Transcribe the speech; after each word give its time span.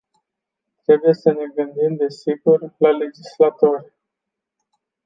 Trebuie 0.83 1.13
să 1.13 1.31
ne 1.31 1.45
gândim, 1.63 1.95
desigur, 1.95 2.73
la 2.77 2.89
legislatori. 2.89 3.93